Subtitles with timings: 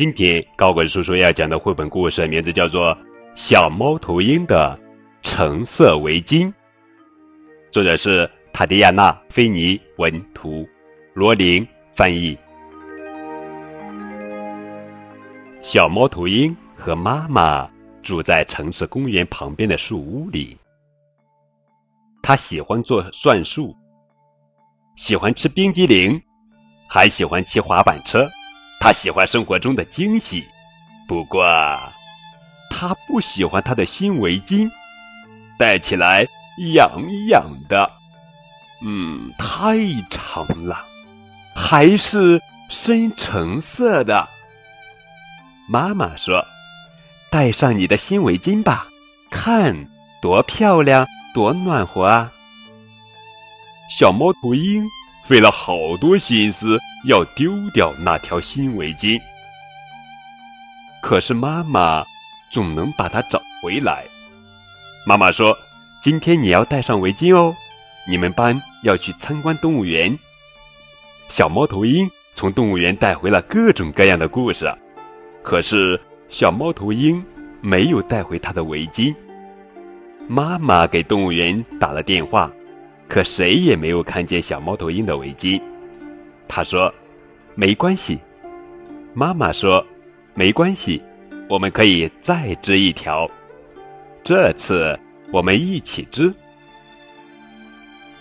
[0.00, 2.96] 今天高滚叔叔要讲的绘本故事名字叫做
[3.34, 4.80] 《小猫头鹰的
[5.22, 6.46] 橙色围巾》，
[7.70, 10.66] 作者是塔迪亚娜·菲尼文图，
[11.12, 12.34] 罗琳翻译。
[15.60, 17.70] 小猫头鹰和妈妈
[18.02, 20.56] 住在城市公园旁边的树屋里。
[22.22, 23.76] 他喜欢做算术，
[24.96, 26.18] 喜欢吃冰激凌，
[26.88, 28.26] 还喜欢骑滑板车。
[28.80, 30.48] 他喜欢生活中的惊喜，
[31.06, 31.44] 不过
[32.70, 34.68] 他不喜欢他的新围巾，
[35.58, 36.26] 戴起来
[36.74, 36.90] 痒
[37.28, 37.92] 痒的，
[38.82, 39.76] 嗯，太
[40.08, 40.86] 长了，
[41.54, 44.26] 还是深橙色的。
[45.68, 46.42] 妈妈说
[47.30, 48.88] ：“戴上你的新围巾吧，
[49.30, 49.88] 看
[50.22, 52.32] 多漂亮，多暖和啊！”
[53.94, 54.82] 小猫头鹰。
[55.30, 59.16] 费了好多心思要丢掉那条新围巾，
[61.00, 62.04] 可是妈妈
[62.50, 64.04] 总能把它找回来。
[65.06, 65.56] 妈妈说
[66.02, 67.54] ：“今天你要戴上围巾哦，
[68.08, 70.18] 你们班要去参观动物园。”
[71.30, 74.68] 小猫头鹰从动物园带回了各种各样的故事，
[75.44, 77.24] 可是小猫头鹰
[77.60, 79.14] 没有带回它的围巾。
[80.26, 82.50] 妈妈给动物园打了电话。
[83.10, 85.60] 可谁也没有看见小猫头鹰的围巾。
[86.46, 86.94] 他说
[87.56, 88.16] ：“没关系。”
[89.12, 89.84] 妈妈说
[90.32, 91.02] ：“没关系，
[91.48, 93.28] 我们可以再织一条。
[94.22, 94.96] 这次
[95.32, 96.32] 我们一起织。”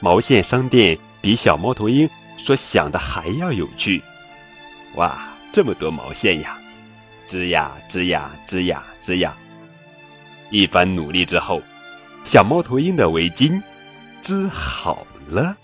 [0.02, 4.02] 毛线商店比小猫头鹰所想的还要有趣。
[4.96, 5.20] 哇，
[5.52, 6.58] 这么多毛线呀！
[7.28, 9.38] 织呀织呀织呀织呀！
[10.50, 11.62] 一番努力之后，
[12.24, 13.62] 小猫头鹰的围巾。
[14.30, 15.58] 织好了，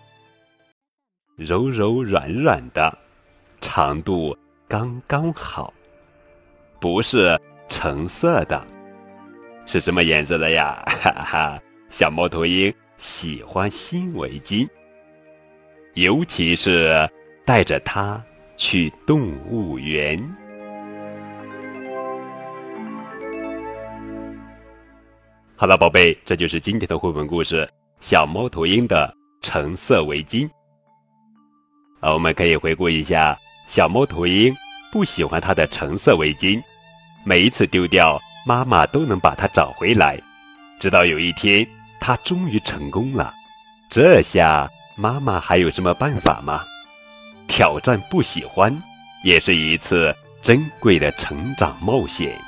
[1.35, 2.97] 柔柔软软的，
[3.61, 4.35] 长度
[4.67, 5.71] 刚刚好，
[6.81, 8.65] 不是橙色的，
[9.67, 10.83] 是什么颜色的呀？
[10.87, 11.61] 哈哈，
[11.91, 14.67] 小猫头鹰喜欢新围巾，
[15.93, 17.07] 尤其是
[17.45, 18.19] 带着它
[18.57, 20.19] 去动物园。
[25.55, 27.69] 好了，宝贝，这就是今天的绘本故事。
[28.07, 29.11] 小猫头鹰的
[29.41, 30.47] 橙色围巾。
[32.01, 33.35] 啊，我们可以回顾一下，
[33.65, 34.55] 小猫头鹰
[34.91, 36.61] 不喜欢它的橙色围巾，
[37.23, 40.21] 每一次丢掉，妈妈都能把它找回来。
[40.79, 41.65] 直到有一天，
[41.99, 43.33] 它终于成功了。
[43.89, 46.63] 这下，妈妈还有什么办法吗？
[47.47, 48.71] 挑战不喜欢，
[49.23, 52.39] 也是一次珍贵的成长冒险。